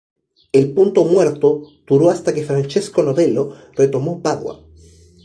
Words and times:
El 0.51 0.73
punto 0.73 1.03
muerto 1.05 1.61
duró 1.85 2.09
hasta 2.09 2.33
que 2.33 2.43
Francesco 2.43 3.03
Novello 3.03 3.53
retomó 3.75 4.19
Padua. 4.19 4.59